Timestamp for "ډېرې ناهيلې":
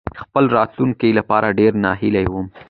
1.59-2.25